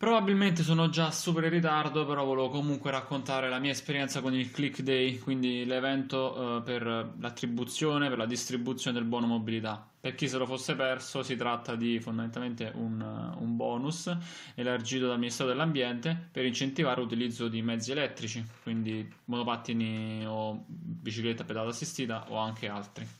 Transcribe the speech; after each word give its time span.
Probabilmente 0.00 0.62
sono 0.62 0.88
già 0.88 1.10
super 1.10 1.44
in 1.44 1.50
ritardo, 1.50 2.06
però 2.06 2.24
volevo 2.24 2.48
comunque 2.48 2.90
raccontare 2.90 3.50
la 3.50 3.58
mia 3.58 3.72
esperienza 3.72 4.22
con 4.22 4.32
il 4.32 4.50
Click 4.50 4.80
Day, 4.80 5.18
quindi 5.18 5.66
l'evento 5.66 6.56
eh, 6.56 6.62
per 6.62 7.12
l'attribuzione, 7.18 8.08
per 8.08 8.16
la 8.16 8.24
distribuzione 8.24 8.98
del 8.98 9.06
buono 9.06 9.26
mobilità. 9.26 9.86
Per 10.00 10.14
chi 10.14 10.26
se 10.26 10.38
lo 10.38 10.46
fosse 10.46 10.74
perso, 10.74 11.22
si 11.22 11.36
tratta 11.36 11.74
di 11.76 12.00
fondamentalmente 12.00 12.72
un, 12.76 13.02
un 13.02 13.56
bonus 13.56 14.10
elargito 14.54 15.06
dal 15.06 15.18
Ministero 15.18 15.50
dell'Ambiente 15.50 16.28
per 16.32 16.46
incentivare 16.46 17.02
l'utilizzo 17.02 17.48
di 17.48 17.60
mezzi 17.60 17.90
elettrici, 17.90 18.42
quindi 18.62 19.06
monopattini 19.26 20.24
o 20.26 20.64
bicicletta 20.66 21.42
a 21.42 21.44
pedale 21.44 21.68
assistita 21.68 22.24
o 22.30 22.38
anche 22.38 22.68
altri. 22.68 23.19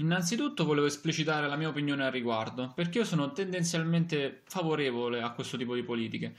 Innanzitutto 0.00 0.64
volevo 0.64 0.86
esplicitare 0.86 1.46
la 1.46 1.56
mia 1.56 1.68
opinione 1.68 2.06
al 2.06 2.10
riguardo, 2.10 2.72
perché 2.74 2.98
io 2.98 3.04
sono 3.04 3.32
tendenzialmente 3.32 4.40
favorevole 4.46 5.20
a 5.20 5.30
questo 5.32 5.58
tipo 5.58 5.74
di 5.74 5.82
politiche. 5.82 6.34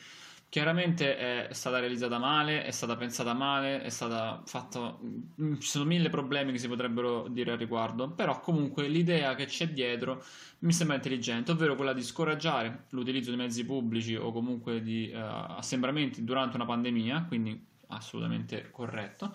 Chiaramente 0.49 1.47
è 1.47 1.53
stata 1.53 1.79
realizzata 1.79 2.17
male, 2.17 2.65
è 2.65 2.71
stata 2.71 2.97
pensata 2.97 3.33
male, 3.33 3.83
è 3.83 3.89
stata 3.89 4.41
fatta. 4.45 4.97
Mm, 5.39 5.59
ci 5.59 5.67
sono 5.67 5.85
mille 5.85 6.09
problemi 6.09 6.51
che 6.51 6.57
si 6.57 6.67
potrebbero 6.67 7.27
dire 7.29 7.51
al 7.51 7.57
riguardo, 7.57 8.09
però 8.09 8.39
comunque 8.39 8.87
l'idea 8.87 9.35
che 9.35 9.45
c'è 9.45 9.69
dietro 9.69 10.23
mi 10.59 10.73
sembra 10.73 10.95
intelligente, 10.95 11.51
ovvero 11.51 11.75
quella 11.75 11.93
di 11.93 12.03
scoraggiare 12.03 12.85
l'utilizzo 12.89 13.29
di 13.29 13.37
mezzi 13.37 13.63
pubblici 13.63 14.15
o 14.15 14.31
comunque 14.31 14.81
di 14.81 15.11
uh, 15.13 15.17
assembramenti 15.17 16.23
durante 16.23 16.55
una 16.57 16.65
pandemia, 16.65 17.25
quindi 17.27 17.69
assolutamente 17.91 18.69
corretto, 18.71 19.33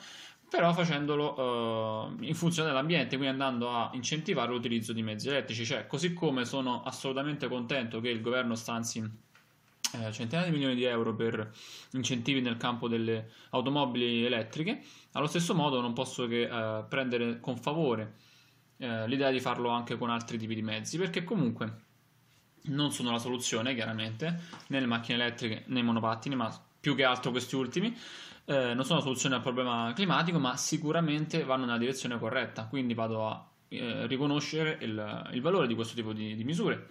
però 0.48 0.72
facendolo 0.72 2.08
uh, 2.14 2.22
in 2.22 2.34
funzione 2.34 2.68
dell'ambiente, 2.68 3.16
quindi 3.16 3.28
andando 3.28 3.70
a 3.70 3.90
incentivare 3.94 4.50
l'utilizzo 4.50 4.92
di 4.92 5.02
mezzi 5.02 5.28
elettrici. 5.28 5.64
Cioè, 5.64 5.86
così 5.86 6.12
come 6.12 6.44
sono 6.44 6.82
assolutamente 6.82 7.48
contento 7.48 8.00
che 8.00 8.08
il 8.08 8.20
governo 8.20 8.54
stanzi 8.54 8.98
eh, 9.92 10.12
centinaia 10.12 10.46
di 10.46 10.52
milioni 10.52 10.74
di 10.74 10.84
euro 10.84 11.14
per 11.14 11.52
incentivi 11.92 12.40
nel 12.40 12.56
campo 12.56 12.88
delle 12.88 13.30
automobili 13.50 14.24
elettriche, 14.24 14.82
allo 15.12 15.26
stesso 15.26 15.54
modo 15.54 15.80
non 15.80 15.92
posso 15.92 16.26
che 16.26 16.42
eh, 16.42 16.84
prendere 16.88 17.40
con 17.40 17.56
favore 17.56 18.14
eh, 18.78 19.08
l'idea 19.08 19.30
di 19.30 19.40
farlo 19.40 19.70
anche 19.70 19.96
con 19.96 20.10
altri 20.10 20.38
tipi 20.38 20.54
di 20.54 20.62
mezzi, 20.62 20.98
perché 20.98 21.24
comunque 21.24 21.84
non 22.68 22.92
sono 22.92 23.10
la 23.12 23.18
soluzione, 23.18 23.74
chiaramente, 23.74 24.40
né 24.68 24.80
le 24.80 24.86
macchine 24.86 25.18
elettriche 25.18 25.64
né 25.66 25.80
i 25.80 25.82
monopattini, 25.82 26.34
ma 26.34 26.52
più 26.78 26.94
che 26.94 27.04
altro 27.04 27.30
questi 27.30 27.54
ultimi 27.54 27.96
eh, 28.46 28.74
non 28.74 28.84
sono 28.84 29.00
soluzioni 29.00 29.34
al 29.34 29.42
problema 29.42 29.92
climatico, 29.94 30.38
ma 30.38 30.56
sicuramente 30.56 31.44
vanno 31.44 31.64
nella 31.64 31.78
direzione 31.78 32.18
corretta. 32.18 32.66
Quindi 32.66 32.94
vado 32.94 33.28
a 33.28 33.44
eh, 33.68 34.06
riconoscere 34.06 34.78
il, 34.80 35.28
il, 35.32 35.40
valore 35.40 35.66
di 35.66 35.74
questo 35.74 35.94
tipo 35.94 36.12
di, 36.12 36.36
di 36.36 36.44
misure. 36.44 36.86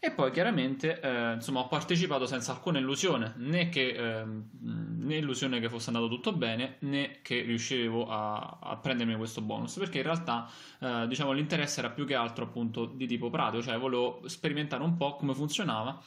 E 0.00 0.12
poi 0.12 0.30
chiaramente 0.30 1.00
eh, 1.00 1.32
insomma, 1.32 1.60
ho 1.60 1.66
partecipato 1.66 2.26
senza 2.26 2.52
alcuna 2.52 2.78
illusione, 2.78 3.32
né, 3.38 3.68
che, 3.68 3.88
eh, 3.88 4.24
né 4.60 5.16
illusione 5.16 5.58
che 5.58 5.68
fosse 5.68 5.88
andato 5.88 6.08
tutto 6.08 6.32
bene, 6.32 6.76
né 6.80 7.18
che 7.22 7.40
riuscivo 7.40 8.06
a, 8.06 8.58
a 8.60 8.76
prendermi 8.76 9.16
questo 9.16 9.40
bonus, 9.40 9.76
perché 9.76 9.98
in 9.98 10.04
realtà 10.04 10.48
eh, 10.78 11.06
diciamo, 11.08 11.32
l'interesse 11.32 11.80
era 11.80 11.90
più 11.90 12.06
che 12.06 12.14
altro 12.14 12.44
appunto 12.44 12.84
di 12.84 13.06
tipo 13.08 13.28
pratico, 13.30 13.62
cioè 13.62 13.78
volevo 13.78 14.22
sperimentare 14.26 14.84
un 14.84 14.96
po' 14.96 15.16
come 15.16 15.34
funzionava 15.34 16.00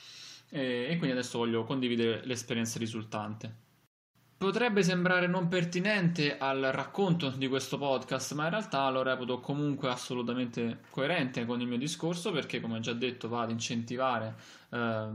e 0.53 0.95
quindi 0.97 1.11
adesso 1.11 1.37
voglio 1.37 1.63
condividere 1.63 2.21
l'esperienza 2.25 2.77
risultante. 2.77 3.70
Potrebbe 4.41 4.81
sembrare 4.81 5.27
non 5.27 5.47
pertinente 5.47 6.39
al 6.39 6.61
racconto 6.71 7.29
di 7.29 7.47
questo 7.47 7.77
podcast, 7.77 8.33
ma 8.33 8.45
in 8.45 8.49
realtà 8.49 8.89
lo 8.89 9.03
reputo 9.03 9.39
comunque 9.39 9.87
assolutamente 9.87 10.79
coerente 10.89 11.45
con 11.45 11.61
il 11.61 11.67
mio 11.67 11.77
discorso 11.77 12.31
perché, 12.31 12.59
come 12.59 12.77
ho 12.77 12.79
già 12.79 12.93
detto, 12.93 13.29
va 13.29 13.43
ad 13.43 13.51
incentivare 13.51 14.35
eh, 14.71 15.07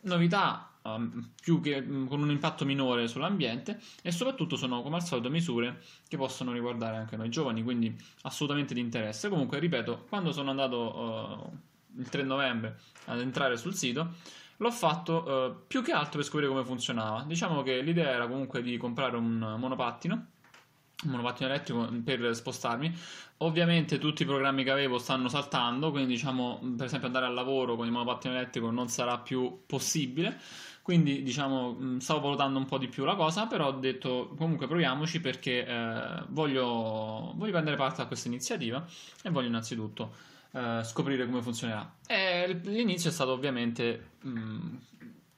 novità 0.00 0.68
eh, 0.82 1.08
più 1.40 1.60
che 1.60 1.80
mm, 1.80 2.08
con 2.08 2.22
un 2.22 2.30
impatto 2.30 2.64
minore 2.64 3.06
sull'ambiente 3.06 3.78
e 4.02 4.10
soprattutto 4.10 4.56
sono 4.56 4.82
come 4.82 4.96
al 4.96 5.04
solito 5.04 5.30
misure 5.30 5.80
che 6.08 6.16
possono 6.16 6.50
riguardare 6.50 6.96
anche 6.96 7.16
noi 7.16 7.28
giovani, 7.28 7.62
quindi 7.62 7.96
assolutamente 8.22 8.74
di 8.74 8.80
interesse. 8.80 9.28
Comunque, 9.28 9.60
ripeto, 9.60 10.06
quando 10.08 10.32
sono 10.32 10.50
andato 10.50 11.52
eh, 11.96 12.00
il 12.00 12.08
3 12.08 12.24
novembre 12.24 12.80
ad 13.04 13.20
entrare 13.20 13.56
sul 13.56 13.76
sito, 13.76 14.14
L'ho 14.62 14.70
fatto 14.70 15.24
uh, 15.28 15.66
più 15.66 15.82
che 15.82 15.90
altro 15.90 16.18
per 16.18 16.24
scoprire 16.24 16.48
come 16.48 16.64
funzionava. 16.64 17.24
Diciamo 17.26 17.62
che 17.62 17.80
l'idea 17.80 18.10
era 18.10 18.28
comunque 18.28 18.62
di 18.62 18.76
comprare 18.76 19.16
un 19.16 19.56
monopattino, 19.58 20.14
un 20.14 21.10
monopattino 21.10 21.48
elettrico 21.48 21.88
per 22.04 22.32
spostarmi. 22.32 22.96
Ovviamente 23.38 23.98
tutti 23.98 24.22
i 24.22 24.24
programmi 24.24 24.62
che 24.62 24.70
avevo 24.70 24.98
stanno 24.98 25.26
saltando, 25.26 25.90
quindi 25.90 26.12
diciamo 26.12 26.60
per 26.76 26.86
esempio 26.86 27.08
andare 27.08 27.26
al 27.26 27.34
lavoro 27.34 27.74
con 27.74 27.86
il 27.86 27.90
monopattino 27.90 28.34
elettrico 28.34 28.70
non 28.70 28.86
sarà 28.86 29.18
più 29.18 29.62
possibile. 29.66 30.38
Quindi 30.80 31.24
diciamo 31.24 31.98
stavo 31.98 32.20
valutando 32.20 32.60
un 32.60 32.64
po' 32.64 32.78
di 32.78 32.86
più 32.86 33.04
la 33.04 33.16
cosa, 33.16 33.48
però 33.48 33.66
ho 33.66 33.72
detto 33.72 34.32
comunque 34.36 34.68
proviamoci 34.68 35.20
perché 35.20 35.66
eh, 35.66 36.22
voglio, 36.28 37.32
voglio 37.34 37.50
prendere 37.50 37.74
parte 37.74 38.02
a 38.02 38.06
questa 38.06 38.28
iniziativa 38.28 38.84
e 39.24 39.30
voglio 39.30 39.48
innanzitutto 39.48 40.30
uh, 40.52 40.82
scoprire 40.82 41.26
come 41.26 41.42
funzionerà. 41.42 41.96
E 42.06 42.60
l'inizio 42.64 43.10
è 43.10 43.12
stato 43.12 43.32
ovviamente 43.32 44.10
mh, 44.20 44.30
mm, 44.30 44.76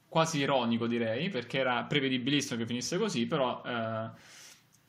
quasi 0.09 0.39
ironico, 0.39 0.87
direi, 0.87 1.29
perché 1.29 1.59
era 1.59 1.83
prevedibilissimo 1.85 2.59
che 2.59 2.67
finisse 2.67 2.99
così, 2.99 3.27
però 3.27 3.63
uh, 3.65 4.11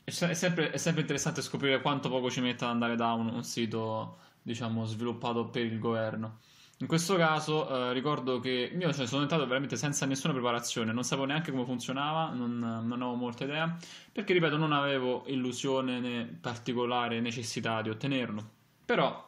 è, 0.03 0.11
sempre, 0.11 0.69
è, 0.71 0.77
sempre, 0.77 1.01
interessante 1.01 1.41
scoprire 1.41 1.81
quanto 1.81 2.09
poco 2.09 2.29
ci 2.29 2.41
mette 2.41 2.63
ad 2.63 2.71
andare 2.71 2.95
da 2.95 3.13
un, 3.13 3.27
un 3.27 3.43
sito, 3.43 4.17
diciamo, 4.41 4.85
sviluppato 4.85 5.47
per 5.47 5.65
il 5.65 5.79
governo. 5.79 6.39
In 6.79 6.87
questo 6.87 7.15
caso 7.15 7.69
eh, 7.69 7.93
ricordo 7.93 8.41
che 8.41 8.75
io 8.77 8.91
cioè, 8.91 9.07
sono 9.07 9.21
entrato 9.21 9.47
veramente 9.47 9.77
senza 9.77 10.05
nessuna 10.05 10.33
preparazione, 10.33 10.91
non 10.91 11.05
sapevo 11.05 11.25
neanche 11.25 11.51
come 11.51 11.63
funzionava, 11.63 12.31
non, 12.31 12.59
non 12.59 12.91
avevo 12.91 13.13
molta 13.13 13.45
idea, 13.45 13.77
perché 14.11 14.33
ripeto 14.33 14.57
non 14.57 14.73
avevo 14.73 15.23
illusione 15.27 16.01
né 16.01 16.25
particolare 16.25 17.21
necessità 17.21 17.81
di 17.81 17.89
ottenerlo. 17.89 18.43
Però 18.83 19.24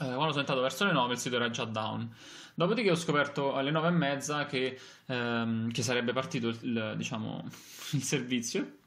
eh, 0.00 0.14
quando 0.14 0.28
sono 0.28 0.40
entrato 0.40 0.60
verso 0.60 0.84
le 0.84 0.92
9 0.92 1.12
il 1.12 1.18
sito 1.18 1.36
era 1.36 1.50
già 1.50 1.64
down. 1.64 2.10
Dopodiché 2.54 2.90
ho 2.90 2.96
scoperto 2.96 3.54
alle 3.54 3.70
9 3.70 3.88
e 3.88 3.90
mezza 3.90 4.46
che, 4.46 4.78
ehm, 5.06 5.70
che 5.70 5.82
sarebbe 5.82 6.12
partito 6.12 6.48
il, 6.48 6.94
diciamo, 6.96 7.44
il 7.92 8.02
servizio. 8.02 8.78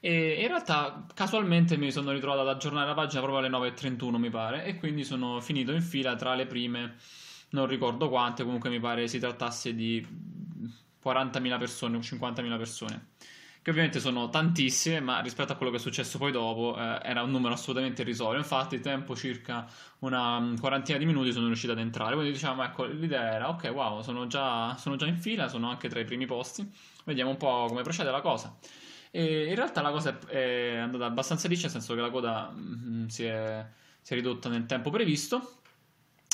E 0.00 0.40
in 0.40 0.48
realtà 0.48 1.06
casualmente 1.14 1.76
mi 1.76 1.90
sono 1.90 2.12
ritrovato 2.12 2.40
ad 2.40 2.48
aggiornare 2.48 2.86
la 2.86 2.94
pagina 2.94 3.20
proprio 3.20 3.44
alle 3.44 3.50
9.31 3.50 4.16
mi 4.16 4.30
pare 4.30 4.64
e 4.64 4.76
quindi 4.76 5.04
sono 5.04 5.40
finito 5.40 5.72
in 5.72 5.82
fila 5.82 6.16
tra 6.16 6.34
le 6.34 6.46
prime, 6.46 6.96
non 7.50 7.66
ricordo 7.66 8.08
quante, 8.08 8.42
comunque 8.42 8.70
mi 8.70 8.80
pare 8.80 9.08
si 9.08 9.18
trattasse 9.18 9.74
di 9.74 10.00
40.000 11.04 11.58
persone 11.58 11.96
o 11.98 12.00
50.000 12.00 12.56
persone 12.56 13.08
che 13.70 13.76
ovviamente 13.76 14.00
sono 14.00 14.28
tantissime, 14.28 15.00
ma 15.00 15.20
rispetto 15.20 15.52
a 15.52 15.56
quello 15.56 15.70
che 15.70 15.78
è 15.78 15.80
successo 15.80 16.18
poi 16.18 16.32
dopo 16.32 16.76
eh, 16.76 17.00
era 17.02 17.22
un 17.22 17.30
numero 17.30 17.54
assolutamente 17.54 18.02
irrisorio. 18.02 18.38
Infatti, 18.38 18.76
in 18.76 18.82
tempo 18.82 19.14
circa 19.16 19.66
una 20.00 20.40
mm, 20.40 20.56
quarantina 20.56 20.98
di 20.98 21.06
minuti 21.06 21.32
sono 21.32 21.46
riuscito 21.46 21.72
ad 21.72 21.78
entrare. 21.78 22.14
Quindi 22.14 22.32
diciamo, 22.32 22.62
ecco, 22.64 22.84
l'idea 22.84 23.32
era, 23.32 23.48
ok, 23.48 23.70
wow, 23.72 24.02
sono 24.02 24.26
già, 24.26 24.76
sono 24.76 24.96
già 24.96 25.06
in 25.06 25.16
fila, 25.16 25.48
sono 25.48 25.68
anche 25.70 25.88
tra 25.88 26.00
i 26.00 26.04
primi 26.04 26.26
posti, 26.26 26.68
vediamo 27.04 27.30
un 27.30 27.36
po' 27.36 27.66
come 27.68 27.82
procede 27.82 28.10
la 28.10 28.20
cosa. 28.20 28.56
E 29.10 29.46
in 29.46 29.54
realtà 29.54 29.80
la 29.82 29.90
cosa 29.90 30.18
è, 30.26 30.76
andata 30.76 31.06
abbastanza 31.06 31.48
liscia, 31.48 31.62
nel 31.64 31.72
senso 31.72 31.94
che 31.94 32.00
la 32.00 32.10
coda 32.10 32.50
mh, 32.50 33.02
mm, 33.02 33.06
si, 33.06 33.24
è, 33.24 33.66
si 34.00 34.12
è 34.12 34.16
ridotta 34.16 34.48
nel 34.48 34.66
tempo 34.66 34.90
previsto 34.90 35.59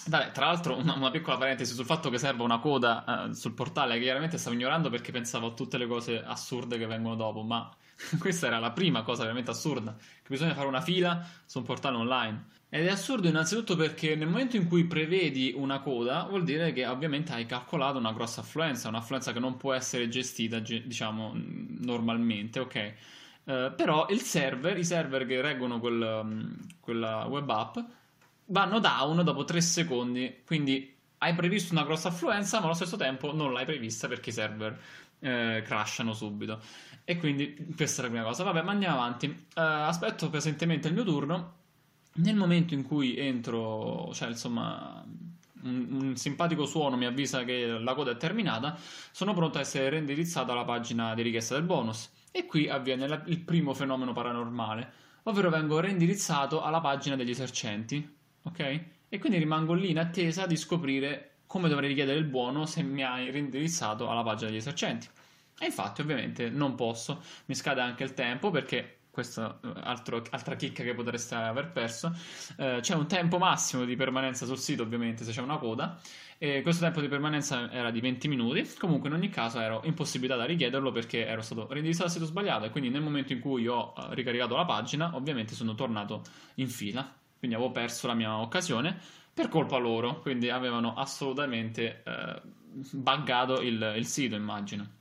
Vabbè, 0.08 0.30
tra 0.30 0.46
l'altro 0.46 0.76
una, 0.76 0.94
una, 0.94 1.10
piccola 1.10 1.36
parentesi 1.36 1.74
sul 1.74 1.84
fatto 1.84 2.10
che 2.10 2.18
serva 2.18 2.44
una 2.44 2.58
coda 2.58 3.26
uh, 3.26 3.32
sul 3.32 3.54
portale 3.54 3.98
chiaramente 3.98 4.38
stavo 4.38 4.54
ignorando 4.54 4.88
perché 4.88 5.10
pensavo 5.10 5.48
a 5.48 5.50
tutte 5.50 5.78
le 5.78 5.86
cose 5.88 6.22
assurde 6.22 6.78
che 6.78 6.86
vengono 6.86 7.16
dopo, 7.16 7.42
ma 7.42 7.68
questa 8.18 8.46
era 8.46 8.60
la 8.60 8.70
prima 8.70 9.02
cosa 9.02 9.22
veramente 9.22 9.50
assurda, 9.50 9.96
che 9.96 10.28
bisogna 10.28 10.54
fare 10.54 10.68
una 10.68 10.80
fila 10.80 11.26
su 11.44 11.58
un 11.58 11.64
portale 11.64 11.96
online. 11.96 12.44
Ed 12.68 12.86
è 12.86 12.90
assurdo 12.90 13.26
innanzitutto 13.26 13.74
perché 13.74 14.14
nel 14.14 14.28
momento 14.28 14.56
in 14.56 14.68
cui 14.68 14.84
prevedi 14.84 15.52
una 15.56 15.80
coda 15.80 16.24
vuol 16.24 16.44
dire 16.44 16.72
che 16.72 16.86
ovviamente 16.86 17.32
hai 17.32 17.46
calcolato 17.46 17.98
una 17.98 18.12
grossa 18.12 18.42
affluenza, 18.42 18.88
un'affluenza 18.88 19.32
che 19.32 19.38
non 19.40 19.56
può 19.56 19.72
essere 19.72 20.08
gestita, 20.08 20.58
diciamo, 20.60 21.32
normalmente, 21.34 22.60
ok? 22.60 22.94
Uh, 23.44 23.74
però 23.74 24.06
server, 24.18 24.76
i 24.76 24.84
server 24.84 25.26
che 25.26 25.40
reggono 25.40 25.78
quel, 25.80 26.20
um, 26.22 26.56
quella 26.80 27.24
web 27.26 27.48
app 27.48 27.78
vanno 28.46 28.78
down 28.78 29.22
dopo 29.24 29.44
3 29.44 29.60
secondi, 29.60 30.42
quindi 30.44 30.94
hai 31.18 31.34
previsto 31.34 31.72
una 31.72 31.84
grossa 31.84 32.08
affluenza, 32.08 32.58
ma 32.58 32.66
allo 32.66 32.74
stesso 32.74 32.96
tempo 32.96 33.34
non 33.34 33.52
l'hai 33.52 33.64
prevista 33.64 34.08
perché 34.08 34.30
i 34.30 34.32
server 34.32 34.78
eh, 35.20 35.62
crashano 35.64 36.12
subito. 36.12 36.60
E 37.04 37.16
quindi 37.18 37.56
questa 37.76 38.02
è 38.02 38.04
la 38.04 38.10
prima 38.10 38.26
cosa. 38.26 38.42
Vabbè, 38.44 38.62
ma 38.62 38.72
andiamo 38.72 38.96
avanti. 38.96 39.26
Uh, 39.26 39.60
aspetto 39.60 40.28
pesantemente 40.28 40.88
il 40.88 40.94
mio 40.94 41.04
turno. 41.04 41.54
Nel 42.14 42.34
momento 42.34 42.74
in 42.74 42.82
cui 42.82 43.16
entro, 43.16 44.10
cioè 44.14 44.28
insomma, 44.28 45.04
un, 45.62 45.86
un, 45.90 46.16
simpatico 46.16 46.64
suono 46.64 46.96
mi 46.96 47.04
avvisa 47.04 47.44
che 47.44 47.66
la 47.66 47.94
coda 47.94 48.12
è 48.12 48.16
terminata, 48.16 48.76
sono 49.10 49.34
pronto 49.34 49.58
a 49.58 49.60
essere 49.60 49.90
reindirizzato 49.90 50.52
alla 50.52 50.64
pagina 50.64 51.14
di 51.14 51.22
richiesta 51.22 51.54
del 51.54 51.64
bonus. 51.64 52.10
E 52.30 52.46
qui 52.46 52.68
avviene 52.68 53.06
la, 53.06 53.22
il 53.26 53.40
primo 53.40 53.74
fenomeno 53.74 54.12
paranormale, 54.12 54.92
ovvero 55.24 55.50
vengo 55.50 55.78
reindirizzato 55.78 56.62
alla 56.62 56.80
pagina 56.80 57.16
degli 57.16 57.30
esercenti, 57.30 58.15
ok? 58.46 58.84
E 59.08 59.18
quindi 59.18 59.38
rimango 59.38 59.74
lì 59.74 59.90
in 59.90 59.98
attesa 59.98 60.46
di 60.46 60.56
scoprire 60.56 61.32
come 61.46 61.68
dovrei 61.68 61.88
richiedere 61.88 62.18
il 62.18 62.24
buono 62.24 62.66
se 62.66 62.82
mi 62.82 63.04
hai 63.04 63.30
reindirizzato 63.30 64.10
alla 64.10 64.22
pagina 64.22 64.50
degli 64.50 64.58
esercenti. 64.58 65.08
E 65.58 65.66
infatti, 65.66 66.00
ovviamente, 66.00 66.50
non 66.50 66.74
posso, 66.74 67.22
mi 67.46 67.54
scade 67.54 67.80
anche 67.80 68.04
il 68.04 68.14
tempo 68.14 68.50
perché 68.50 68.96
questa 69.16 69.58
eh, 69.64 69.72
altra 69.80 70.56
chicca 70.56 70.82
che 70.82 70.92
potreste 70.94 71.34
aver 71.34 71.70
perso. 71.70 72.14
Eh, 72.58 72.80
c'è 72.82 72.94
un 72.94 73.06
tempo 73.06 73.38
massimo 73.38 73.86
di 73.86 73.96
permanenza 73.96 74.44
sul 74.44 74.58
sito, 74.58 74.82
ovviamente, 74.82 75.24
se 75.24 75.32
c'è 75.32 75.40
una 75.40 75.56
coda. 75.56 75.98
E 76.36 76.60
questo 76.60 76.82
tempo 76.84 77.00
di 77.00 77.08
permanenza 77.08 77.70
era 77.72 77.90
di 77.90 78.00
20 78.00 78.28
minuti. 78.28 78.68
Comunque, 78.78 79.08
in 79.08 79.14
ogni 79.14 79.30
caso, 79.30 79.58
ero 79.60 79.80
impossibilitato 79.84 80.42
a 80.42 80.44
richiederlo 80.44 80.92
perché 80.92 81.26
ero 81.26 81.40
stato 81.40 81.66
reindirizzato 81.68 82.08
al 82.08 82.12
sito 82.12 82.26
sbagliato. 82.26 82.66
E 82.66 82.70
quindi, 82.70 82.90
nel 82.90 83.00
momento 83.00 83.32
in 83.32 83.40
cui 83.40 83.66
ho 83.66 83.94
eh, 83.96 84.14
ricaricato 84.14 84.54
la 84.56 84.66
pagina, 84.66 85.16
ovviamente 85.16 85.54
sono 85.54 85.74
tornato 85.74 86.22
in 86.56 86.68
fila. 86.68 87.10
Quindi, 87.38 87.56
avevo 87.56 87.72
perso 87.72 88.06
la 88.06 88.14
mia 88.14 88.38
occasione 88.38 88.98
per 89.32 89.48
colpa 89.48 89.76
loro. 89.78 90.20
Quindi, 90.20 90.50
avevano 90.50 90.94
assolutamente 90.94 92.02
eh, 92.04 92.42
buggato 92.92 93.60
il, 93.60 93.94
il 93.96 94.06
sito, 94.06 94.34
immagino. 94.34 94.94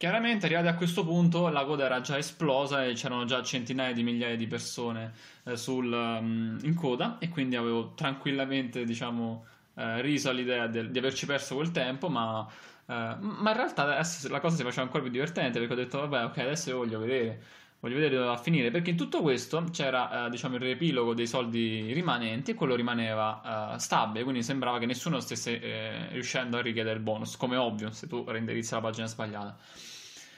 Chiaramente, 0.00 0.46
arrivati 0.46 0.66
a 0.68 0.76
questo 0.76 1.04
punto, 1.04 1.48
la 1.48 1.62
coda 1.66 1.84
era 1.84 2.00
già 2.00 2.16
esplosa 2.16 2.86
e 2.86 2.94
c'erano 2.94 3.26
già 3.26 3.42
centinaia 3.42 3.92
di 3.92 4.02
migliaia 4.02 4.34
di 4.34 4.46
persone 4.46 5.12
eh, 5.44 5.58
sul, 5.58 5.92
um, 5.92 6.58
in 6.62 6.74
coda 6.74 7.18
e 7.18 7.28
quindi 7.28 7.54
avevo 7.54 7.92
tranquillamente, 7.92 8.84
diciamo, 8.84 9.44
eh, 9.74 10.00
riso 10.00 10.30
all'idea 10.30 10.68
del, 10.68 10.90
di 10.90 10.98
averci 10.98 11.26
perso 11.26 11.54
quel 11.54 11.70
tempo, 11.70 12.08
ma, 12.08 12.46
eh, 12.86 13.16
ma 13.20 13.50
in 13.50 13.56
realtà 13.56 13.82
adesso 13.82 14.26
la 14.30 14.40
cosa 14.40 14.56
si 14.56 14.62
faceva 14.62 14.84
ancora 14.84 15.02
più 15.02 15.12
divertente 15.12 15.58
perché 15.58 15.74
ho 15.74 15.76
detto, 15.76 15.98
vabbè, 16.00 16.24
ok, 16.24 16.38
adesso 16.38 16.70
io 16.70 16.78
voglio 16.78 16.98
vedere, 16.98 17.42
voglio 17.80 17.94
vedere 17.94 18.14
dove 18.14 18.26
va 18.26 18.34
a 18.34 18.38
finire, 18.38 18.70
perché 18.70 18.90
in 18.90 18.96
tutto 18.96 19.22
questo 19.22 19.64
c'era, 19.70 20.26
eh, 20.26 20.30
diciamo, 20.30 20.56
il 20.56 20.60
riepilogo 20.60 21.14
dei 21.14 21.26
soldi 21.26 21.92
rimanenti 21.92 22.52
e 22.52 22.54
quello 22.54 22.74
rimaneva 22.74 23.74
eh, 23.74 23.78
stabile, 23.78 24.22
quindi 24.22 24.42
sembrava 24.42 24.78
che 24.78 24.86
nessuno 24.86 25.18
stesse 25.20 25.60
eh, 25.60 26.08
riuscendo 26.10 26.58
a 26.58 26.60
richiedere 26.62 26.96
il 26.96 27.02
bonus, 27.02 27.36
come 27.36 27.56
ovvio, 27.56 27.90
se 27.90 28.06
tu 28.06 28.24
renderizzi 28.26 28.74
la 28.74 28.80
pagina 28.80 29.06
sbagliata. 29.06 29.56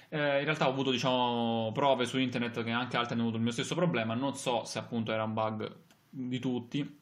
Eh, 0.09 0.39
in 0.39 0.45
realtà 0.45 0.69
ho 0.69 0.71
avuto 0.71 0.91
diciamo, 0.91 1.71
prove 1.73 2.05
su 2.05 2.19
internet 2.19 2.63
che 2.63 2.71
anche 2.71 2.97
altri 2.97 3.15
hanno 3.15 3.23
avuto 3.23 3.39
il 3.39 3.43
mio 3.43 3.53
stesso 3.53 3.75
problema. 3.75 4.15
Non 4.15 4.35
so 4.35 4.65
se 4.65 4.79
appunto 4.79 5.11
era 5.11 5.25
un 5.25 5.33
bug 5.33 5.75
di 6.11 6.39
tutti 6.39 7.01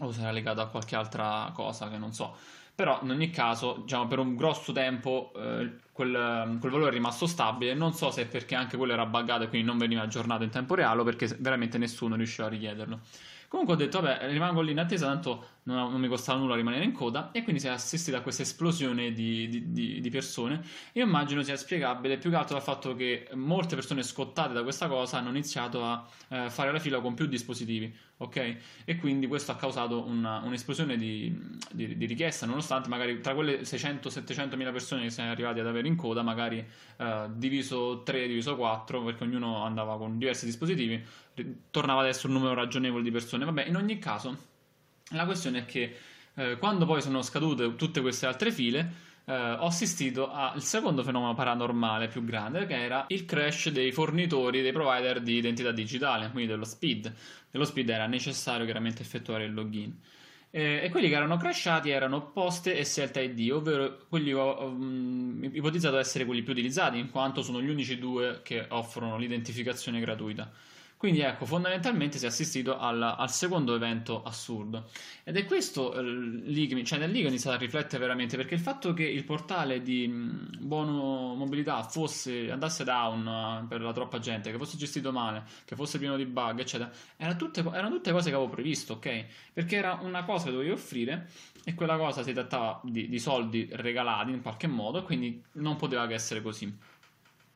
o 0.00 0.12
se 0.12 0.20
era 0.20 0.30
legato 0.30 0.60
a 0.60 0.68
qualche 0.68 0.94
altra 0.96 1.50
cosa 1.54 1.88
che 1.88 1.96
non 1.96 2.12
so. 2.12 2.36
Però 2.76 3.00
in 3.02 3.10
ogni 3.10 3.30
caso, 3.30 3.78
diciamo, 3.80 4.06
per 4.06 4.18
un 4.18 4.36
grosso 4.36 4.70
tempo 4.70 5.32
eh, 5.34 5.78
quel, 5.92 6.58
quel, 6.60 6.72
valore 6.72 6.90
è 6.90 6.92
rimasto 6.92 7.26
stabile. 7.26 7.72
Non 7.72 7.94
so 7.94 8.10
se 8.10 8.26
perché 8.26 8.54
anche 8.54 8.76
quello 8.76 8.92
era 8.92 9.06
buggato 9.06 9.44
e 9.44 9.48
quindi 9.48 9.66
non 9.66 9.78
veniva 9.78 10.02
aggiornato 10.02 10.44
in 10.44 10.50
tempo 10.50 10.74
reale 10.74 11.00
o 11.00 11.04
perché 11.04 11.34
veramente 11.38 11.78
nessuno 11.78 12.16
riusciva 12.16 12.48
a 12.48 12.50
richiederlo. 12.50 13.00
Comunque 13.48 13.74
ho 13.74 13.78
detto, 13.78 14.02
vabbè, 14.02 14.28
rimango 14.28 14.60
lì 14.60 14.72
in 14.72 14.78
attesa, 14.78 15.06
tanto 15.06 15.46
non, 15.66 15.90
non 15.90 16.00
mi 16.00 16.08
costava 16.08 16.38
nulla 16.38 16.54
rimanere 16.54 16.84
in 16.84 16.92
coda. 16.92 17.30
E 17.32 17.42
quindi 17.42 17.60
si 17.60 17.66
è 17.66 17.70
assistita 17.70 18.18
a 18.18 18.20
questa 18.20 18.42
esplosione 18.42 19.12
di, 19.12 19.48
di, 19.48 19.72
di, 19.72 20.00
di, 20.00 20.10
persone. 20.10 20.60
Io 20.92 21.04
immagino 21.04 21.42
sia 21.42 21.56
spiegabile 21.56 22.18
più 22.18 22.30
che 22.30 22.36
altro 22.36 22.54
dal 22.54 22.64
fatto 22.64 22.94
che 22.94 23.28
molte 23.34 23.74
persone 23.74 24.02
scottate 24.02 24.52
da 24.52 24.62
questa 24.62 24.88
cosa 24.88 25.18
hanno 25.18 25.30
iniziato 25.30 25.84
a 25.84 26.06
eh, 26.28 26.50
fare 26.50 26.72
la 26.72 26.78
fila 26.78 27.00
con 27.00 27.14
più 27.14 27.26
dispositivi, 27.26 27.94
ok? 28.18 28.56
E 28.84 28.96
quindi 28.96 29.26
questo 29.26 29.52
ha 29.52 29.56
causato 29.56 30.04
una, 30.04 30.40
un'esplosione 30.44 30.96
di, 30.96 31.58
di, 31.72 32.06
richiesta, 32.06 32.46
nonostante 32.46 32.88
magari 32.88 33.20
tra 33.20 33.34
quelle 33.34 33.60
600-700 33.60 34.56
mila 34.56 34.72
persone 34.72 35.02
che 35.02 35.10
siamo 35.10 35.30
arrivati 35.30 35.60
ad 35.60 35.66
avere 35.66 35.88
in 35.88 35.96
coda, 35.96 36.22
magari 36.22 36.64
eh, 36.96 37.26
diviso 37.34 38.02
3, 38.02 38.26
diviso 38.26 38.56
4, 38.56 39.02
perché 39.02 39.24
ognuno 39.24 39.64
andava 39.64 39.96
con 39.98 40.18
diversi 40.18 40.46
dispositivi, 40.46 41.04
tornava 41.70 42.00
ad 42.00 42.06
essere 42.06 42.28
un 42.28 42.34
numero 42.34 42.54
ragionevole 42.54 43.02
di 43.02 43.10
persone. 43.10 43.44
Vabbè, 43.44 43.66
in 43.66 43.76
ogni 43.76 43.98
caso, 43.98 44.54
la 45.10 45.24
questione 45.24 45.60
è 45.60 45.64
che 45.64 45.96
eh, 46.34 46.56
quando 46.58 46.84
poi 46.86 47.00
sono 47.00 47.22
scadute 47.22 47.76
tutte 47.76 48.00
queste 48.00 48.26
altre 48.26 48.50
file, 48.50 49.04
eh, 49.24 49.32
ho 49.34 49.66
assistito 49.66 50.30
al 50.30 50.62
secondo 50.62 51.02
fenomeno 51.02 51.34
paranormale 51.34 52.08
più 52.08 52.24
grande, 52.24 52.66
che 52.66 52.82
era 52.82 53.06
il 53.08 53.24
crash 53.24 53.70
dei 53.70 53.92
fornitori, 53.92 54.62
dei 54.62 54.72
provider 54.72 55.20
di 55.20 55.34
identità 55.34 55.72
digitale, 55.72 56.30
quindi 56.30 56.50
dello 56.50 56.64
SPID. 56.64 57.12
Dello 57.50 57.64
SPID 57.64 57.88
era 57.90 58.06
necessario 58.06 58.64
chiaramente 58.64 59.02
effettuare 59.02 59.44
il 59.44 59.54
login. 59.54 59.94
E 60.48 60.88
quelli 60.90 61.08
che 61.08 61.16
erano 61.16 61.36
crashati 61.36 61.90
erano 61.90 62.30
Poste 62.30 62.78
e 62.78 62.84
Selta 62.84 63.20
ID, 63.20 63.50
ovvero 63.50 64.06
quelli 64.08 64.32
um, 64.32 65.50
ipotizzato 65.52 65.98
essere 65.98 66.24
quelli 66.24 66.42
più 66.42 66.52
utilizzati, 66.52 66.98
in 66.98 67.10
quanto 67.10 67.42
sono 67.42 67.60
gli 67.60 67.68
unici 67.68 67.98
due 67.98 68.40
che 68.42 68.64
offrono 68.70 69.18
l'identificazione 69.18 70.00
gratuita. 70.00 70.50
Quindi 70.96 71.20
ecco, 71.20 71.44
fondamentalmente 71.44 72.16
si 72.16 72.24
è 72.24 72.28
assistito 72.28 72.78
al, 72.78 73.02
al 73.02 73.30
secondo 73.30 73.74
evento 73.74 74.22
assurdo. 74.22 74.88
Ed 75.24 75.36
è 75.36 75.44
questo 75.44 75.94
eh, 75.94 76.02
lì, 76.02 76.66
che, 76.66 76.84
cioè, 76.84 77.06
lì 77.06 77.20
che 77.20 77.26
ho 77.26 77.28
iniziato 77.28 77.56
a 77.56 77.58
riflettere 77.60 78.00
veramente, 78.00 78.36
perché 78.36 78.54
il 78.54 78.60
fatto 78.60 78.94
che 78.94 79.04
il 79.04 79.24
portale 79.24 79.82
di 79.82 80.08
mh, 80.08 80.56
Buono 80.60 81.34
Mobilità 81.34 81.82
fosse, 81.82 82.50
andasse 82.50 82.82
down 82.82 83.26
uh, 83.26 83.66
per 83.68 83.82
la 83.82 83.92
troppa 83.92 84.18
gente, 84.20 84.50
che 84.50 84.56
fosse 84.56 84.78
gestito 84.78 85.12
male, 85.12 85.44
che 85.66 85.76
fosse 85.76 85.98
pieno 85.98 86.16
di 86.16 86.24
bug, 86.24 86.60
eccetera, 86.60 86.90
era 87.18 87.34
tutte, 87.34 87.60
erano 87.60 87.90
tutte 87.90 88.12
cose 88.12 88.30
che 88.30 88.34
avevo 88.34 88.50
previsto, 88.50 88.94
ok? 88.94 89.26
Perché 89.52 89.76
era 89.76 89.98
una 90.00 90.24
cosa 90.24 90.46
che 90.46 90.52
dovevi 90.52 90.70
offrire 90.70 91.28
e 91.62 91.74
quella 91.74 91.98
cosa 91.98 92.22
si 92.22 92.32
trattava 92.32 92.80
di, 92.82 93.08
di 93.08 93.18
soldi 93.18 93.68
regalati 93.72 94.30
in 94.30 94.40
qualche 94.40 94.66
modo, 94.66 95.02
quindi 95.02 95.42
non 95.52 95.76
poteva 95.76 96.06
che 96.06 96.14
essere 96.14 96.40
così. 96.40 96.74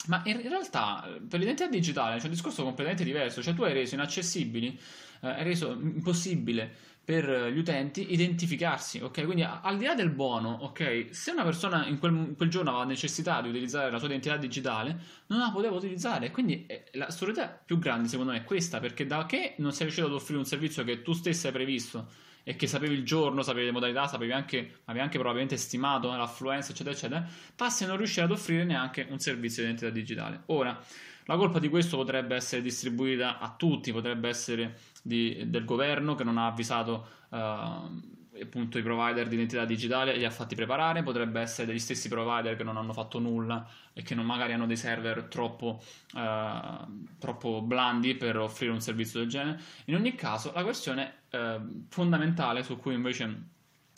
Ma 0.06 0.22
in 0.24 0.40
realtà 0.40 1.06
per 1.28 1.38
l'identità 1.38 1.68
digitale 1.68 2.18
c'è 2.18 2.24
un 2.24 2.30
discorso 2.30 2.62
completamente 2.62 3.04
diverso, 3.04 3.42
cioè 3.42 3.54
tu 3.54 3.62
hai 3.64 3.74
reso 3.74 3.94
inaccessibili, 3.94 4.78
eh, 5.20 5.28
hai 5.28 5.44
reso 5.44 5.72
impossibile 5.72 6.88
per 7.04 7.50
gli 7.52 7.58
utenti 7.58 8.12
identificarsi, 8.12 9.00
ok? 9.00 9.24
Quindi 9.24 9.42
al 9.42 9.76
di 9.76 9.84
là 9.84 9.94
del 9.94 10.10
buono, 10.10 10.58
ok? 10.62 11.08
Se 11.10 11.32
una 11.32 11.42
persona 11.42 11.86
in 11.86 11.98
quel, 11.98 12.34
quel, 12.36 12.48
giorno 12.48 12.70
aveva 12.70 12.84
necessità 12.84 13.40
di 13.40 13.48
utilizzare 13.48 13.90
la 13.90 13.98
sua 13.98 14.06
identità 14.06 14.36
digitale, 14.36 14.96
non 15.26 15.40
la 15.40 15.50
poteva 15.50 15.74
utilizzare. 15.74 16.30
Quindi 16.30 16.66
eh, 16.66 16.84
la 16.92 17.10
storia 17.10 17.48
più 17.48 17.78
grande 17.78 18.08
secondo 18.08 18.32
me 18.32 18.38
è 18.38 18.44
questa, 18.44 18.78
perché 18.78 19.06
da 19.06 19.26
che 19.26 19.54
non 19.58 19.72
sei 19.72 19.82
riuscito 19.82 20.06
ad 20.06 20.12
offrire 20.12 20.38
un 20.38 20.46
servizio 20.46 20.84
che 20.84 21.02
tu 21.02 21.12
stesso 21.12 21.48
hai 21.48 21.52
previsto 21.52 22.28
e 22.42 22.56
che 22.56 22.66
sapevi 22.66 22.94
il 22.94 23.04
giorno, 23.04 23.42
sapevi 23.42 23.66
le 23.66 23.72
modalità, 23.72 24.06
sapevi 24.06 24.32
anche, 24.32 24.80
avevi 24.84 25.04
anche 25.04 25.18
probabilmente 25.18 25.56
stimato 25.56 26.08
l'affluenza, 26.14 26.72
eccetera, 26.72 26.94
eccetera, 26.94 27.26
passi 27.54 27.84
a 27.84 27.86
non 27.86 27.96
riuscire 27.96 28.24
ad 28.24 28.32
offrire 28.32 28.64
neanche 28.64 29.06
un 29.10 29.18
servizio 29.18 29.62
di 29.62 29.68
identità 29.68 29.92
digitale. 29.92 30.42
Ora, 30.46 30.78
la 31.24 31.36
colpa 31.36 31.58
di 31.58 31.68
questo 31.68 31.96
potrebbe 31.96 32.34
essere 32.34 32.62
distribuita 32.62 33.38
a 33.38 33.54
tutti, 33.56 33.92
potrebbe 33.92 34.28
essere 34.28 34.78
di, 35.02 35.44
del 35.46 35.64
governo 35.64 36.14
che 36.14 36.24
non 36.24 36.38
ha 36.38 36.46
avvisato 36.46 37.06
uh, 37.28 38.18
appunto 38.40 38.78
i 38.78 38.82
provider 38.82 39.28
di 39.28 39.34
identità 39.34 39.64
digitale 39.64 40.16
li 40.16 40.24
ha 40.24 40.30
fatti 40.30 40.54
preparare, 40.54 41.02
potrebbe 41.02 41.40
essere 41.40 41.66
degli 41.66 41.78
stessi 41.78 42.08
provider 42.08 42.56
che 42.56 42.62
non 42.62 42.76
hanno 42.76 42.92
fatto 42.92 43.18
nulla 43.18 43.68
e 43.92 44.02
che 44.02 44.14
non 44.14 44.26
magari 44.26 44.52
hanno 44.52 44.66
dei 44.66 44.76
server 44.76 45.24
troppo, 45.24 45.82
uh, 46.14 47.18
troppo 47.18 47.62
blandi 47.62 48.14
per 48.14 48.38
offrire 48.38 48.72
un 48.72 48.80
servizio 48.80 49.20
del 49.20 49.28
genere. 49.28 49.60
In 49.86 49.94
ogni 49.94 50.14
caso, 50.14 50.52
la 50.54 50.62
questione 50.62 51.22
uh, 51.30 51.86
fondamentale 51.88 52.62
su 52.62 52.76
cui 52.76 52.94
invece 52.94 53.42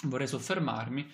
vorrei 0.05 0.27
soffermarmi 0.27 1.11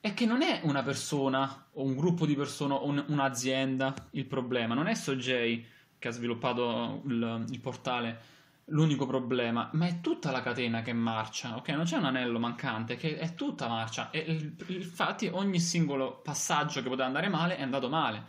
è 0.00 0.12
che 0.12 0.26
non 0.26 0.42
è 0.42 0.60
una 0.64 0.82
persona 0.82 1.68
o 1.72 1.82
un 1.82 1.96
gruppo 1.96 2.26
di 2.26 2.34
persone 2.34 2.74
o 2.74 2.86
un, 2.86 3.02
un'azienda 3.08 3.94
il 4.10 4.26
problema, 4.26 4.74
non 4.74 4.86
è 4.86 4.94
Sogei 4.94 5.64
che 5.98 6.08
ha 6.08 6.10
sviluppato 6.10 7.02
il, 7.06 7.46
il 7.48 7.60
portale 7.60 8.32
l'unico 8.66 9.06
problema, 9.06 9.68
ma 9.72 9.86
è 9.86 10.00
tutta 10.00 10.30
la 10.30 10.40
catena 10.40 10.82
che 10.82 10.92
marcia, 10.92 11.56
ok? 11.56 11.68
Non 11.70 11.84
c'è 11.84 11.96
un 11.96 12.04
anello 12.04 12.38
mancante, 12.38 12.96
che 12.96 13.18
è 13.18 13.34
tutta 13.34 13.68
marcia. 13.68 14.10
E 14.10 14.54
infatti 14.66 15.28
ogni 15.32 15.60
singolo 15.60 16.20
passaggio 16.22 16.82
che 16.82 16.88
poteva 16.88 17.06
andare 17.06 17.28
male 17.28 17.56
è 17.56 17.62
andato 17.62 17.88
male. 17.88 18.24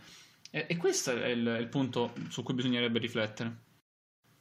E, 0.50 0.66
e 0.68 0.76
questo 0.76 1.10
è 1.12 1.28
il, 1.28 1.56
il 1.60 1.68
punto 1.68 2.12
su 2.28 2.42
cui 2.42 2.54
bisognerebbe 2.54 2.98
riflettere. 2.98 3.64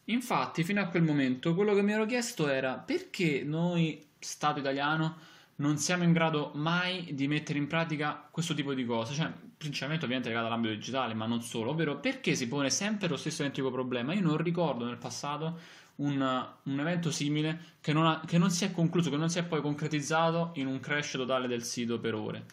Infatti, 0.06 0.64
fino 0.64 0.82
a 0.82 0.88
quel 0.88 1.04
momento, 1.04 1.56
quello 1.56 1.74
che 1.74 1.82
mi 1.82 1.94
ero 1.94 2.06
chiesto 2.06 2.48
era 2.48 2.75
perché 2.75 3.44
noi, 3.44 4.04
Stato 4.20 4.60
italiano, 4.60 5.18
non 5.58 5.78
siamo 5.78 6.04
in 6.04 6.12
grado 6.12 6.52
mai 6.56 7.14
di 7.14 7.28
mettere 7.28 7.60
in 7.60 7.68
pratica 7.68 8.28
questo 8.30 8.54
tipo 8.54 8.74
di 8.74 8.86
cose, 8.86 9.14
cioè 9.14 9.32
principalmente 9.58 10.04
ovviamente 10.06 10.30
legato 10.30 10.48
all'ambito 10.48 10.74
digitale, 10.74 11.14
ma 11.14 11.25
non 11.25 11.42
solo, 11.42 11.72
ovvero 11.72 12.00
perché 12.00 12.36
si 12.36 12.48
pone 12.48 12.70
sempre 12.70 13.08
lo 13.08 13.16
stesso 13.18 13.42
identico 13.42 13.72
problema. 13.72 14.14
Io 14.14 14.22
non 14.22 14.38
ricordo 14.38 14.86
nel 14.86 14.98
passato 14.98 15.60
un, 15.98 16.48
un 16.64 16.80
evento 16.80 17.12
simile 17.12 17.75
che 17.82 17.94
non, 17.94 18.06
ha, 18.06 18.22
che 18.25 18.38
non 18.38 18.50
si 18.50 18.66
è 18.66 18.72
concluso, 18.72 19.10
che 19.10 19.18
non 19.18 19.30
si 19.30 19.40
è 19.40 19.44
poi 19.44 19.62
concretizzato 19.62 20.52
in 20.56 20.68
un 20.68 20.80
crash 20.80 21.12
totale 21.12 21.48
del 21.48 21.64
sito 21.64 22.00
per 22.00 22.16
ore. 22.16 22.46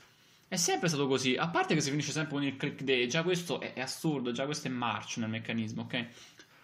È 0.46 0.56
sempre 0.56 0.88
stato 0.88 1.06
così, 1.06 1.34
a 1.34 1.48
parte 1.48 1.74
che 1.74 1.80
si 1.80 1.90
finisce 1.90 2.12
sempre 2.12 2.34
con 2.34 2.44
il 2.44 2.56
click 2.56 2.82
day, 2.82 3.06
già 3.06 3.22
questo 3.22 3.60
è, 3.60 3.72
è 3.72 3.80
assurdo, 3.80 4.32
già 4.32 4.44
questo 4.44 4.68
è 4.68 4.70
marcio 4.70 5.20
nel 5.20 5.30
meccanismo, 5.30 5.82
ok? 5.82 6.06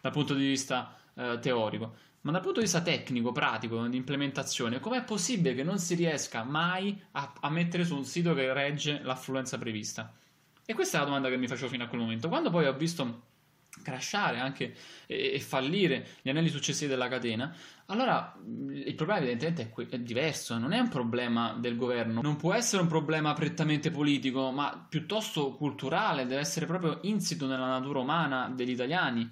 Dal 0.01 0.13
punto 0.13 0.35
di 0.35 0.47
vista 0.47 0.95
eh, 1.15 1.39
teorico. 1.41 1.97
Ma 2.21 2.33
dal 2.33 2.43
punto 2.43 2.59
di 2.59 2.65
vista 2.65 2.83
tecnico, 2.83 3.33
pratico, 3.33 3.87
di 3.87 3.97
implementazione, 3.97 4.81
com'è 4.81 5.05
possibile 5.05 5.55
che 5.55 5.63
non 5.63 5.79
si 5.79 5.95
riesca 5.95 6.43
mai 6.43 7.01
a, 7.13 7.33
a 7.41 7.49
mettere 7.49 7.85
su 7.85 7.97
un 7.97 8.05
sito 8.05 8.35
che 8.35 8.53
regge 8.53 9.01
l'affluenza 9.03 9.57
prevista? 9.57 10.13
E 10.67 10.75
questa 10.75 10.99
è 10.99 11.01
la 11.01 11.07
domanda 11.07 11.31
che 11.31 11.39
mi 11.39 11.49
facevo 11.49 11.71
fino 11.71 11.85
a 11.85 11.87
quel 11.87 12.01
momento. 12.03 12.29
Quando 12.29 12.51
poi 12.51 12.67
ho 12.67 12.75
visto 12.75 13.28
crashare 13.83 14.39
anche 14.39 14.75
e, 15.07 15.35
e, 15.35 15.41
fallire 15.41 16.07
gli 16.23 16.29
anelli 16.29 16.49
successivi 16.49 16.91
della 16.91 17.09
catena, 17.09 17.55
allora 17.87 18.37
il 18.45 18.95
problema 18.95 19.21
evidentemente 19.21 19.63
è, 19.63 19.71
que- 19.71 19.89
è, 19.89 19.99
diverso, 19.99 20.59
non 20.59 20.73
è 20.73 20.79
un 20.79 20.89
problema 20.89 21.55
del 21.59 21.77
governo, 21.77 22.21
non 22.21 22.37
può 22.37 22.53
essere 22.55 22.83
un 22.83 22.89
problema 22.89 23.33
prettamente 23.35 23.91
politico, 23.91 24.51
ma 24.51 24.87
piuttosto 24.89 25.53
culturale, 25.53 26.27
deve 26.27 26.41
essere 26.41 26.67
proprio 26.67 26.99
insito 27.03 27.47
nella 27.47 27.69
natura 27.69 28.01
umana 28.01 28.51
degli 28.55 28.71
italiani. 28.71 29.31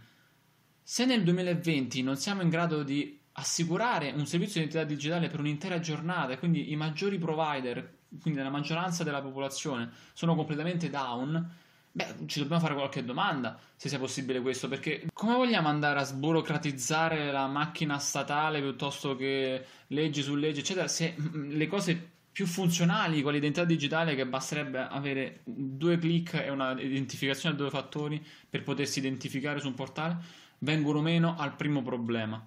Se 0.83 1.05
nel 1.05 1.23
2020 1.23 2.02
non 2.02 2.16
siamo 2.16 2.43
in 2.43 2.49
grado 2.49 2.83
di 2.83 3.19
assicurare 3.38 4.12
un 4.12 4.26
servizio 4.26 4.61
di 4.61 4.66
identità 4.66 4.85
digitale 4.85 5.28
per 5.28 5.40
un'intera 5.40 5.78
giornata 5.81 6.33
e 6.33 6.38
quindi 6.38 6.71
i 6.71 6.76
maggiori 6.76 7.19
provider, 7.19 7.95
quindi 8.21 8.40
la 8.40 8.49
maggioranza 8.49 9.05
della 9.05 9.21
popolazione, 9.21 9.90
sono 10.14 10.35
completamente 10.35 10.88
down, 10.88 11.64
Beh, 11.97 12.26
ci 12.26 12.41
dobbiamo 12.41 12.61
fare 12.61 12.75
qualche 12.75 13.03
domanda 13.03 13.59
se 13.75 13.88
sia 13.88 13.99
possibile 13.99 14.43
questo, 14.43 14.69
perché 14.69 15.07
come 15.15 15.35
vogliamo 15.35 15.69
andare 15.69 16.00
a 16.00 16.05
sburocratizzare 16.05 17.33
la 17.33 17.47
macchina 17.47 17.99
statale 17.99 18.61
piuttosto 18.61 19.17
che 19.17 19.65
leggi 19.87 20.21
su 20.21 20.35
leggi, 20.35 20.61
eccetera, 20.61 20.88
se 20.88 21.17
mm, 21.19 21.53
le 21.53 21.67
cose 21.67 22.11
più 22.31 22.45
funzionali 22.45 23.23
con 23.23 23.33
l'identità 23.33 23.65
digitale 23.65 24.15
che 24.15 24.26
basterebbe 24.26 24.81
avere 24.81 25.41
due 25.45 25.97
clic 25.97 26.35
e 26.35 26.50
una 26.50 26.79
identificazione 26.79 27.55
a 27.55 27.59
due 27.59 27.71
fattori 27.71 28.23
per 28.47 28.62
potersi 28.62 28.99
identificare 28.99 29.59
su 29.59 29.69
un 29.69 29.75
portale 29.75 30.19
vengono 30.59 31.00
meno 31.00 31.35
al 31.38 31.57
primo 31.57 31.83
problema. 31.83 32.47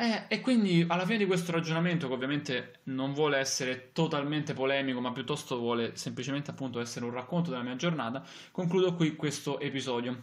Eh, 0.00 0.26
e 0.28 0.40
quindi 0.40 0.84
alla 0.86 1.04
fine 1.04 1.18
di 1.18 1.26
questo 1.26 1.50
ragionamento, 1.50 2.06
che 2.06 2.14
ovviamente 2.14 2.80
non 2.84 3.12
vuole 3.14 3.38
essere 3.38 3.90
totalmente 3.92 4.54
polemico, 4.54 5.00
ma 5.00 5.10
piuttosto 5.10 5.58
vuole 5.58 5.96
semplicemente 5.96 6.52
appunto 6.52 6.78
essere 6.78 7.04
un 7.04 7.10
racconto 7.10 7.50
della 7.50 7.64
mia 7.64 7.74
giornata, 7.74 8.24
concludo 8.52 8.94
qui 8.94 9.16
questo 9.16 9.58
episodio. 9.58 10.22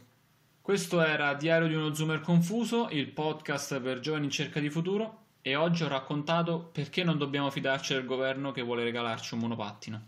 Questo 0.62 1.02
era 1.02 1.34
Diario 1.34 1.68
di 1.68 1.74
uno 1.74 1.94
zoomer 1.94 2.22
confuso, 2.22 2.88
il 2.90 3.10
podcast 3.10 3.82
per 3.82 4.00
giovani 4.00 4.24
in 4.26 4.32
cerca 4.32 4.62
di 4.62 4.70
futuro, 4.70 5.24
e 5.42 5.56
oggi 5.58 5.84
ho 5.84 5.90
raccontato 5.90 6.70
perché 6.72 7.04
non 7.04 7.18
dobbiamo 7.18 7.50
fidarci 7.50 7.96
del 7.96 8.06
governo 8.06 8.54
che 8.54 8.62
vuole 8.62 8.86
regalarci 8.86 9.34
un 9.34 9.42
monopattino. 9.42 10.08